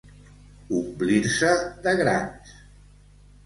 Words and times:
Omplir-se 0.79 1.53
de 1.87 1.95
grans. 2.03 2.59